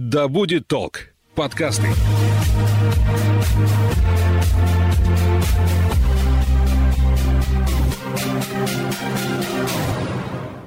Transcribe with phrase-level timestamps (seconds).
[0.00, 1.88] «Да будет толк» подкасты.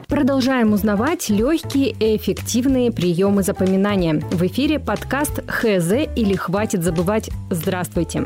[0.10, 4.16] Продолжаем узнавать легкие и эффективные приемы запоминания.
[4.16, 7.30] В эфире подкаст «ХЗ» или «Хватит забывать».
[7.50, 8.26] Здравствуйте.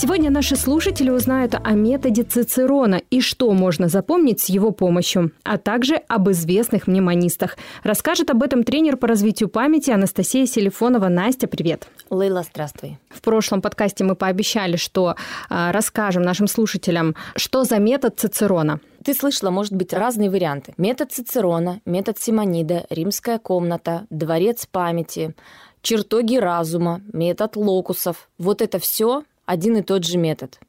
[0.00, 5.58] Сегодня наши слушатели узнают о методе Цицерона и что можно запомнить с его помощью, а
[5.58, 7.56] также об известных мнемонистах.
[7.82, 11.08] Расскажет об этом тренер по развитию памяти Анастасия Селифонова.
[11.08, 11.88] Настя, привет.
[12.10, 12.98] Лейла, здравствуй.
[13.10, 15.16] В прошлом подкасте мы пообещали, что
[15.50, 18.78] э, расскажем нашим слушателям, что за метод Цицерона.
[19.04, 20.74] Ты слышала, может быть, разные варианты.
[20.76, 25.34] Метод Цицерона, метод Симонида, римская комната, дворец памяти,
[25.82, 28.28] чертоги разума, метод локусов.
[28.38, 30.60] Вот это все один и тот же метод.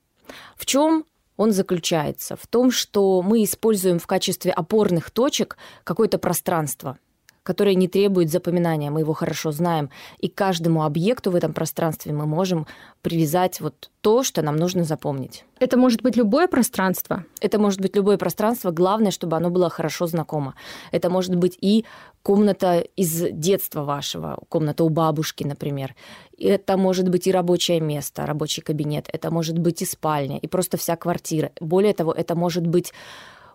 [0.56, 1.04] В чем
[1.36, 2.38] он заключается?
[2.38, 6.98] В том, что мы используем в качестве опорных точек какое-то пространство–
[7.50, 12.14] которое не требует запоминания, мы его хорошо знаем, и к каждому объекту в этом пространстве
[12.14, 12.68] мы можем
[13.02, 15.46] привязать вот то, что нам нужно запомнить.
[15.60, 17.24] Это может быть любое пространство?
[17.42, 20.54] Это может быть любое пространство, главное, чтобы оно было хорошо знакомо.
[20.92, 21.86] Это может быть и
[22.22, 25.96] комната из детства вашего, комната у бабушки, например.
[26.38, 30.78] Это может быть и рабочее место, рабочий кабинет, это может быть и спальня, и просто
[30.78, 31.50] вся квартира.
[31.60, 32.94] Более того, это может быть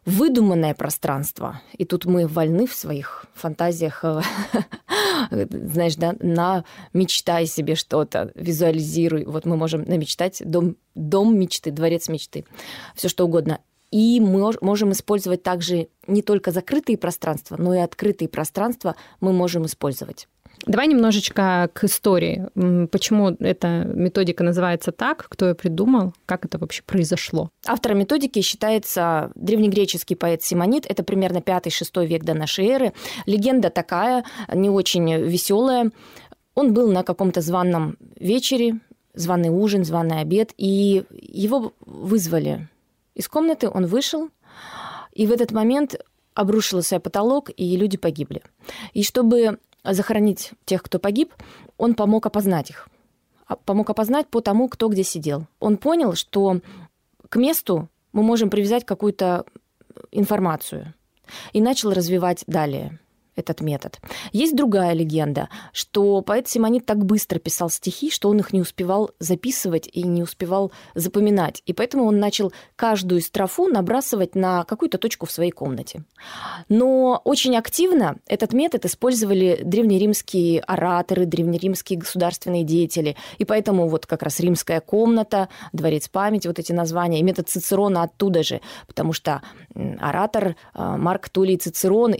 [0.04, 1.60] выдуманное пространство.
[1.76, 4.20] И тут мы вольны в своих фантазиях, э,
[5.50, 9.24] знаешь, да, на мечтай себе что-то, визуализируй.
[9.24, 12.44] Вот мы можем намечтать дом, дом мечты, дворец мечты,
[12.94, 13.60] все что угодно.
[13.90, 19.66] И мы можем использовать также не только закрытые пространства, но и открытые пространства мы можем
[19.66, 20.26] использовать.
[20.66, 22.48] Давай немножечко к истории.
[22.88, 25.26] Почему эта методика называется так?
[25.28, 26.14] Кто ее придумал?
[26.26, 27.50] Как это вообще произошло?
[27.66, 30.86] Автором методики считается древнегреческий поэт Симонит.
[30.90, 32.92] Это примерно 5-6 век до нашей эры.
[33.26, 35.90] Легенда такая, не очень веселая.
[36.54, 38.80] Он был на каком-то званном вечере,
[39.12, 42.68] званый ужин, званый обед, и его вызвали
[43.14, 44.28] из комнаты, он вышел,
[45.12, 45.96] и в этот момент
[46.34, 48.42] обрушился потолок, и люди погибли.
[48.92, 49.58] И чтобы
[49.92, 51.34] захоронить тех, кто погиб,
[51.76, 52.88] он помог опознать их.
[53.46, 55.46] А, помог опознать по тому, кто где сидел.
[55.60, 56.60] Он понял, что
[57.28, 59.44] к месту мы можем привязать какую-то
[60.10, 60.94] информацию
[61.52, 62.98] и начал развивать далее
[63.36, 64.00] этот метод.
[64.32, 69.10] Есть другая легенда, что поэт Симонит так быстро писал стихи, что он их не успевал
[69.18, 71.62] записывать и не успевал запоминать.
[71.66, 76.04] И поэтому он начал каждую строфу набрасывать на какую-то точку в своей комнате.
[76.68, 83.16] Но очень активно этот метод использовали древнеримские ораторы, древнеримские государственные деятели.
[83.38, 88.02] И поэтому вот как раз римская комната, дворец памяти, вот эти названия, и метод Цицерона
[88.02, 89.42] оттуда же, потому что
[89.98, 92.14] оратор э, Марк Тулей Цицерон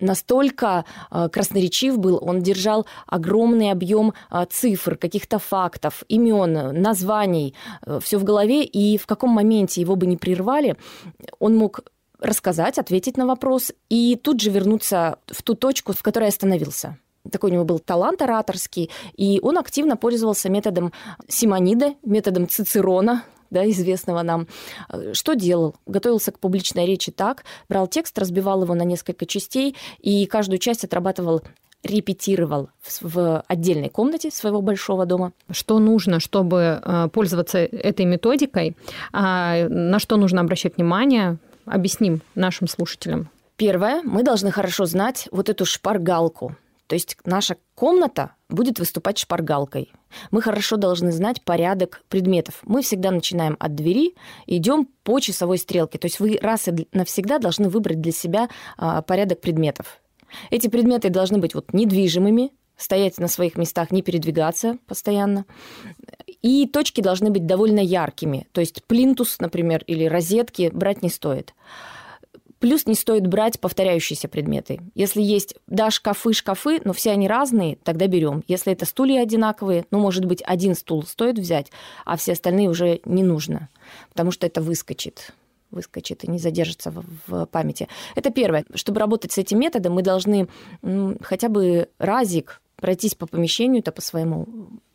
[0.00, 7.54] настолько э, красноречив был, он держал огромный объем э, цифр, каких-то фактов, имен, названий,
[7.86, 10.76] э, все в голове, и в каком моменте его бы не прервали,
[11.38, 11.80] он мог
[12.20, 16.96] рассказать, ответить на вопрос и тут же вернуться в ту точку, в которой остановился.
[17.30, 20.92] Такой у него был талант ораторский, и он активно пользовался методом
[21.28, 24.48] Симонида, методом Цицерона, да, известного нам,
[24.88, 25.76] э, что делал?
[25.86, 30.84] Готовился к публичной речи так, брал текст, разбивал его на несколько частей и каждую часть
[30.84, 31.42] отрабатывал
[31.82, 32.70] репетировал
[33.00, 35.32] в отдельной комнате своего большого дома.
[35.50, 38.76] Что нужно, чтобы э, пользоваться этой методикой?
[39.12, 41.38] А на что нужно обращать внимание?
[41.66, 43.30] Объясним нашим слушателям.
[43.56, 46.56] Первое, мы должны хорошо знать вот эту шпаргалку.
[46.86, 49.92] То есть наша комната будет выступать шпаргалкой.
[50.30, 52.60] Мы хорошо должны знать порядок предметов.
[52.64, 54.14] Мы всегда начинаем от двери
[54.46, 55.98] идем по часовой стрелке.
[55.98, 60.00] То есть вы раз и навсегда должны выбрать для себя а, порядок предметов.
[60.50, 65.46] Эти предметы должны быть вот недвижимыми, стоять на своих местах, не передвигаться постоянно.
[66.40, 68.46] И точки должны быть довольно яркими.
[68.52, 71.54] То есть плинтус, например, или розетки брать не стоит.
[72.62, 74.78] Плюс не стоит брать повторяющиеся предметы.
[74.94, 78.44] Если есть, да, шкафы, шкафы, но все они разные, тогда берем.
[78.46, 81.72] Если это стулья одинаковые, ну, может быть, один стул стоит взять,
[82.04, 83.68] а все остальные уже не нужно,
[84.10, 85.34] потому что это выскочит
[85.72, 87.88] выскочит и не задержится в, памяти.
[88.14, 88.64] Это первое.
[88.74, 90.46] Чтобы работать с этим методом, мы должны
[90.82, 94.46] ну, хотя бы разик пройтись по помещению-то по своему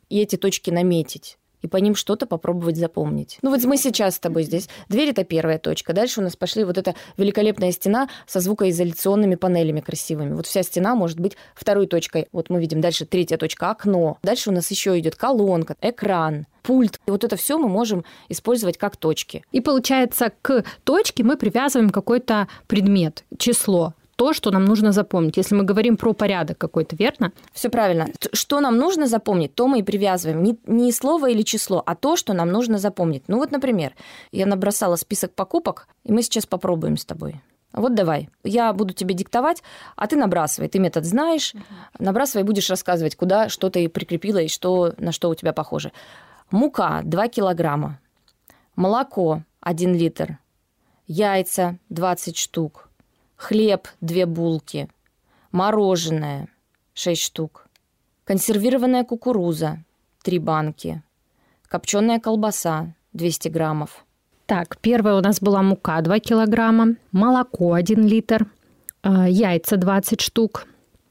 [0.08, 1.38] и эти точки наметить
[1.68, 3.38] и по ним что-то попробовать запомнить.
[3.42, 4.70] Ну вот мы сейчас с тобой здесь.
[4.88, 5.94] Дверь– это первая точка.
[5.94, 10.34] Дальше у нас пошли вот эта великолепная стена со звукоизоляционными панелями красивыми.
[10.34, 12.28] Вот вся стена может быть второй точкой.
[12.32, 14.18] Вот мы видим дальше третья точка– окно.
[14.24, 17.00] Дальше у нас еще идет колонка, экран, пульт.
[17.06, 19.44] И вот это все мы можем использовать как точки.
[19.52, 25.38] И получается, к точке мы привязываем какой-то предмет, число то, что нам нужно запомнить.
[25.38, 27.32] Если мы говорим про порядок какой-то, верно?
[27.54, 28.08] Все правильно.
[28.34, 30.42] Что нам нужно запомнить, то мы и привязываем.
[30.44, 33.24] Не, не слово или число, а то, что нам нужно запомнить.
[33.28, 33.94] Ну вот, например,
[34.32, 37.42] я набросала список покупок, и мы сейчас попробуем с тобой.
[37.74, 39.62] Вот давай, я буду тебе диктовать,
[39.96, 40.68] а ты набрасывай.
[40.68, 41.54] Ты метод знаешь,
[42.00, 45.92] набрасывай, будешь рассказывать, куда что ты прикрепила и что, на что у тебя похоже.
[46.50, 48.00] Мука 2 килограмма,
[48.76, 50.40] молоко 1 литр,
[51.06, 52.87] яйца 20 штук,
[53.38, 54.88] хлеб 2 булки,
[55.52, 56.48] мороженое
[56.94, 57.68] 6 штук,
[58.26, 59.78] консервированная кукуруза
[60.24, 61.02] 3 банки,
[61.70, 64.04] копченая колбаса 200 граммов.
[64.46, 68.48] Так, первая у нас была мука 2 килограмма, молоко 1 литр,
[69.04, 70.66] а, яйца 20 штук,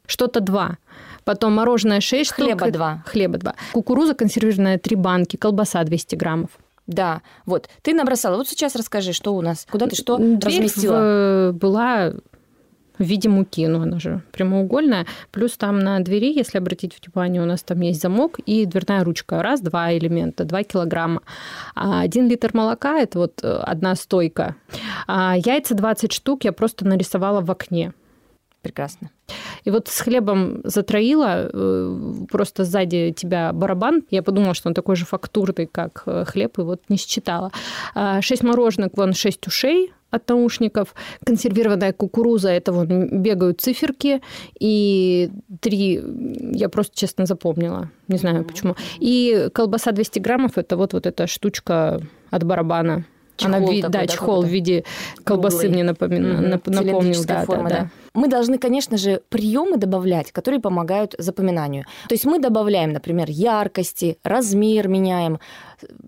[0.06, 0.78] что-то 2.
[1.24, 2.72] Потом мороженое 6 Хлеба штук.
[2.72, 3.02] 2.
[3.06, 3.54] Хлеба 2.
[3.72, 6.50] Кукуруза консервированная 3 банки, колбаса 200 граммов.
[6.86, 7.68] Да, вот.
[7.82, 8.36] Ты набросала.
[8.36, 11.50] Вот сейчас расскажи, что у нас, куда ты что Дверь разместила.
[11.50, 12.12] в- была
[12.98, 15.04] в виде муки, ну она же прямоугольная.
[15.30, 19.42] Плюс там на двери, если обратить внимание, у нас там есть замок и дверная ручка.
[19.42, 21.20] Раз, два элемента, два килограмма.
[21.74, 24.54] А один литр молока– это вот э, одна стойка.
[25.06, 27.92] А яйца 20 штук я просто нарисовала в окне.
[28.66, 29.10] Прекрасно.
[29.64, 31.98] И вот с хлебом затроила, э,
[32.30, 34.02] просто сзади тебя барабан.
[34.10, 37.50] Я подумала, что он такой же фактурный, как э, хлеб, и вот не считала.
[37.94, 40.94] А, Шесть мороженок, вон шесть ушей от наушников.
[41.24, 44.20] Консервированная кукуруза, это вон бегают циферки.
[44.60, 45.30] И
[45.60, 46.00] три,
[46.52, 48.76] я просто честно запомнила, не знаю почему.
[49.00, 53.04] И колбаса 200 граммов, это вот, вот эта штучка от барабана.
[53.36, 54.84] Чехол Она, такой, да, да, чехол в какой-то виде
[55.24, 55.74] колбасы круглый.
[55.74, 56.44] мне напомина- Мгм.
[56.54, 57.24] нап- напомнил.
[57.26, 57.68] Да, да, да.
[57.68, 57.90] да.
[58.16, 61.84] Мы должны, конечно же, приемы добавлять, которые помогают запоминанию.
[62.08, 65.38] То есть мы добавляем, например, яркости, размер меняем,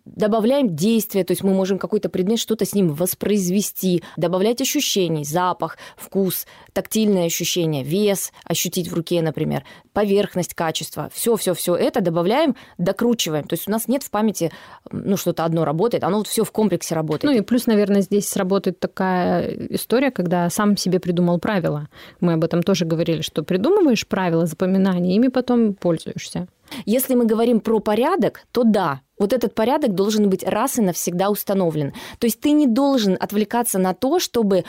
[0.05, 5.79] добавляем действия, то есть мы можем какой-то предмет, что-то с ним воспроизвести, добавлять ощущений, запах,
[5.97, 11.11] вкус, тактильные ощущения, вес ощутить в руке, например, поверхность, качество.
[11.13, 13.45] Все, все, все это добавляем, докручиваем.
[13.45, 14.51] То есть у нас нет в памяти,
[14.91, 17.33] ну, что-то одно работает, оно вот все в комплексе работает.
[17.33, 21.89] Ну и плюс, наверное, здесь сработает такая история, когда сам себе придумал правила.
[22.21, 26.49] Мы об этом тоже говорили, что придумываешь правила запоминания, ими потом пользуешься.
[26.87, 31.31] Если мы говорим про порядок, то да, вот этот порядок должен быть раз и навсегда
[31.31, 31.93] установлен.
[32.19, 34.65] То есть ты не должен отвлекаться на то, чтобы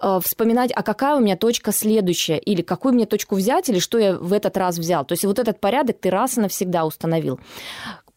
[0.00, 3.98] э, вспоминать, а какая у меня точка следующая, или какую мне точку взять, или что
[3.98, 5.04] я в этот раз взял.
[5.04, 7.40] То есть вот этот порядок ты раз и навсегда установил.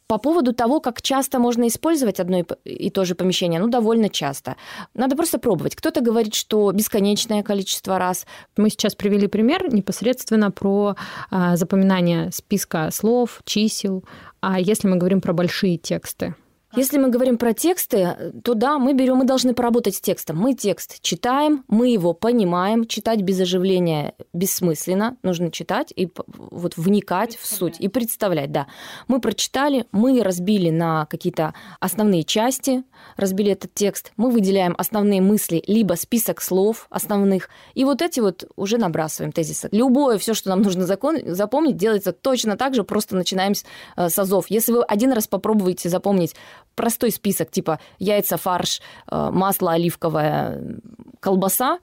[0.07, 4.55] По поводу того, как часто можно использовать одно и то же помещение, ну, довольно часто.
[4.93, 5.75] Надо просто пробовать.
[5.75, 8.25] Кто-то говорит, что бесконечное количество раз,
[8.55, 10.95] Мы сейчас привели пример непосредственно про
[11.29, 14.05] а, запоминание списка слов, чисел.
[14.39, 16.35] А если мы говорим про большие тексты?
[16.75, 20.37] Если мы говорим про тексты, то да, мы берем, мы должны поработать с текстом.
[20.37, 22.85] Мы текст читаем, мы его понимаем.
[22.85, 25.15] Читать без оживления бессмысленно.
[25.23, 28.67] Нужно читать и вот вникать в суть и представлять, да.
[29.07, 32.83] Мы прочитали, мы разбили на какие-то основные части,
[33.15, 34.11] разбили этот текст.
[34.17, 37.49] Мы выделяем основные мысли, либо список слов основных.
[37.75, 39.69] И вот эти вот уже набрасываем тезисы.
[39.71, 43.63] Любое, все, что нам нужно закон, запомнить, делается точно так же, просто начинаем с,
[43.95, 44.47] э, с азов.
[44.49, 46.35] Если вы один раз попробуете запомнить
[46.77, 48.79] простой список, типа яйца, фарш,
[49.11, 50.79] э, масло оливковое,
[51.19, 51.79] колбаса,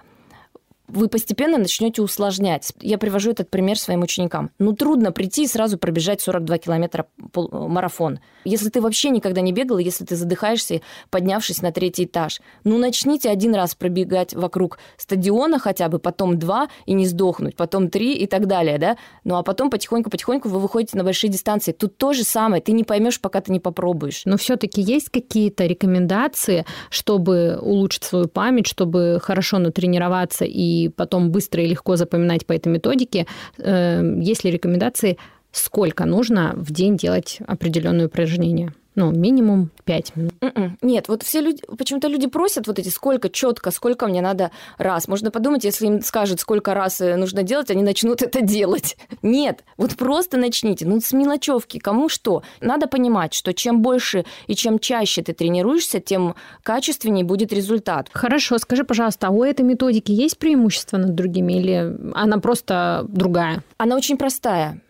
[0.87, 2.73] вы постепенно начнете усложнять.
[2.81, 4.51] Я привожу этот пример своим ученикам.
[4.59, 8.21] Ну, трудно прийти и сразу пробежать 42 километра пол- марафон.
[8.45, 13.31] Если ты вообще никогда не бегал, если ты задыхаешься, поднявшись на третий этаж, ну, начните
[13.31, 18.27] один раз пробегать вокруг стадиона хотя бы, потом два и не сдохнуть, потом три и
[18.27, 18.99] так далее, да?
[19.25, 21.73] Ну, а потом потихоньку-потихоньку вы выходите на большие дистанции.
[21.73, 24.23] Тут то же самое, ты не поймешь, пока ты не попробуешь.
[24.27, 31.63] Но все-таки есть какие-то рекомендации, чтобы улучшить свою память, чтобы хорошо натренироваться и потом быстро
[31.63, 33.27] и легко запоминать по этой методике?
[33.59, 35.19] Э, Есть ли рекомендации,
[35.53, 38.73] сколько нужно в день делать определенные упражнения?
[38.97, 40.35] Ну, минимум 5 минут.
[40.41, 40.79] Мгм.
[40.83, 45.09] Нет, вот все люди, почему-то люди просят вот эти, сколько четко, сколько мне надо раз.
[45.09, 48.97] Можно подумать, если им скажут, сколько раз э, нужно делать, они начнут это делать.
[49.23, 52.43] Нет, вот просто начните, ну, с мелочевки, кому что.
[52.61, 58.11] Надо понимать, что чем больше и чем чаще ты тренируешься, тем качественнее будет результат.
[58.13, 63.65] Хорошо, скажи, пожалуйста, а у этой методики есть преимущество над другими или она просто другая?
[63.77, 64.81] Она очень простая.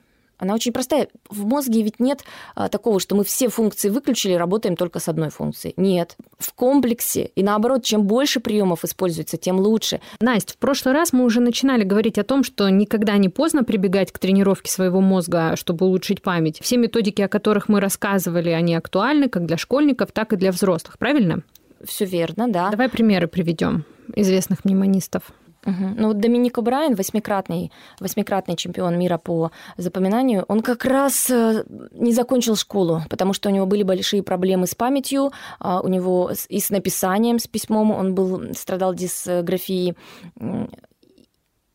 [0.45, 1.09] Она очень простая.
[1.31, 2.23] В мозге ведь нет
[2.55, 5.73] а, такого, что мы все функции выключили, работаем только с одной функцией.
[5.79, 6.17] Нет.
[6.39, 7.31] В комплексе.
[7.35, 10.01] И наоборот, чем больше приемов используется, тем лучше.
[10.21, 14.13] Настя, в прошлый раз мы уже начинали говорить о том, что никогда не поздно прибегать
[14.13, 16.59] к тренировке своего мозга, чтобы улучшить память.
[16.61, 20.99] Все методики, о которых мы рассказывали, они актуальны как для школьников, так и для взрослых,
[20.99, 21.43] правильно?
[21.83, 22.71] Все верно, да.
[22.71, 23.85] Давай примеры приведем
[24.15, 25.23] известных мнемонистов.
[25.65, 25.95] Угу.
[25.97, 32.57] Ну Доминик Брайан, восьмикратный, восьмикратный чемпион мира по запоминанию, он как раз э, не закончил
[32.57, 36.71] школу, потому что у него были большие проблемы с памятью, а у него и с
[36.71, 39.97] написанием, с письмом, он был, страдал дисграфией.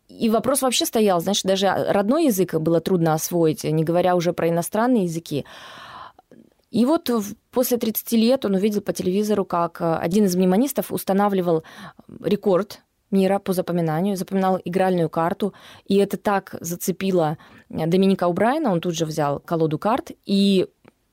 [0.08, 4.50] И вопрос вообще стоял, знаешь, даже родной язык было трудно освоить, не говоря уже про
[4.50, 5.46] иностранные языки.
[6.72, 7.10] И вот
[7.52, 11.64] после 30 лет он увидел по телевизору, как э, один из мнемонистов устанавливал
[12.24, 15.54] рекорд мира по запоминанию, запоминал игральную карту,
[15.86, 17.38] и это так зацепило
[17.70, 20.68] Доминика Убрайна, он тут же взял колоду карт и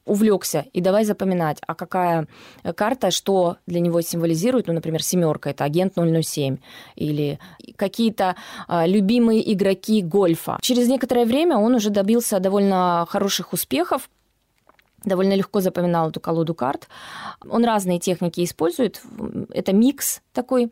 [0.06, 2.28] увлекся, и давай запоминать, а какая
[2.76, 6.58] карта, что для него символизирует, ну, например, семерка, это агент 007,
[6.94, 7.38] или
[7.74, 8.36] какие-то
[8.68, 10.58] а, любимые игроки гольфа.
[10.62, 14.08] Через некоторое время он уже добился довольно хороших успехов,
[15.04, 16.88] довольно легко запоминал эту колоду карт.
[17.48, 19.02] Он разные техники использует.
[19.50, 20.70] Это микс такой.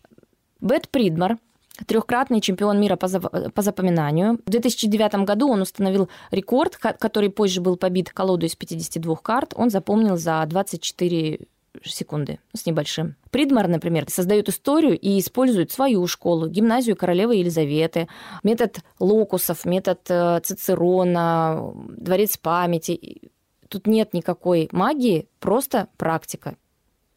[0.64, 1.36] Бет Придмар,
[1.86, 3.06] трехкратный чемпион мира по,
[3.50, 4.40] по запоминанию.
[4.46, 9.52] В 2009 году он установил рекорд, который позже был побит колоду из 52 карт.
[9.56, 11.40] Он запомнил за 24
[11.84, 13.16] секунды с небольшим.
[13.30, 18.08] Придмар, например, создает историю и использует свою школу, гимназию королевы Елизаветы,
[18.42, 23.30] метод локусов, метод э, Цицерона, дворец памяти.
[23.68, 26.56] Тут нет никакой магии, просто практика.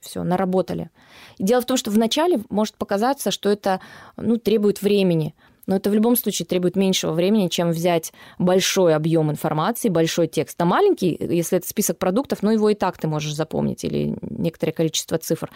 [0.08, 0.90] Все, наработали.
[1.38, 3.82] Дело в том, что вначале может показаться, что это
[4.16, 5.36] ну, требует времени.
[5.66, 10.60] Но это в любом случае требует меньшего времени, чем взять большой объем информации, большой текст.
[10.62, 14.72] А маленький, если это список продуктов, ну его и так ты можешь запомнить, или некоторое
[14.72, 15.52] количество цифр.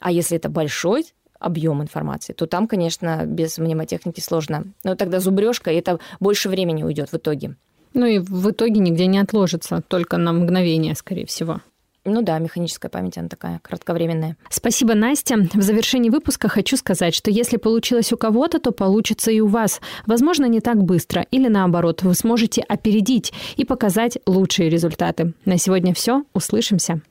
[0.00, 1.06] А если это большой
[1.40, 4.66] объем информации, то там, конечно, без мнемотехники сложно.
[4.84, 7.56] Но тогда зубрежка, и это больше времени уйдет в итоге.
[7.92, 11.60] Ну и в итоге нигде не отложится, только на мгновение, скорее всего.
[12.04, 14.36] Ну да, механическая память, она такая кратковременная.
[14.48, 15.36] Спасибо, Настя.
[15.52, 19.80] В завершении выпуска хочу сказать, что если получилось у кого-то, то получится и у вас.
[20.06, 25.34] Возможно, не так быстро, или наоборот, вы сможете опередить и показать лучшие результаты.
[25.44, 26.24] На сегодня все.
[26.32, 27.02] Услышимся.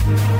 [0.00, 0.39] thank you